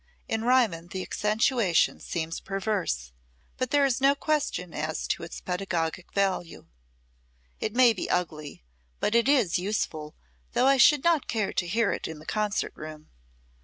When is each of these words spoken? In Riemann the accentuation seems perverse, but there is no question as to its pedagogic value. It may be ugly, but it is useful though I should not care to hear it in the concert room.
In 0.27 0.43
Riemann 0.43 0.87
the 0.87 1.03
accentuation 1.03 1.99
seems 1.99 2.39
perverse, 2.39 3.11
but 3.57 3.69
there 3.69 3.85
is 3.85 4.01
no 4.01 4.15
question 4.15 4.73
as 4.73 5.05
to 5.09 5.21
its 5.21 5.41
pedagogic 5.41 6.11
value. 6.11 6.65
It 7.59 7.75
may 7.75 7.93
be 7.93 8.09
ugly, 8.09 8.63
but 8.99 9.13
it 9.13 9.29
is 9.29 9.59
useful 9.59 10.15
though 10.53 10.65
I 10.65 10.77
should 10.77 11.03
not 11.03 11.27
care 11.27 11.53
to 11.53 11.67
hear 11.67 11.91
it 11.91 12.07
in 12.07 12.17
the 12.17 12.25
concert 12.25 12.73
room. 12.75 13.11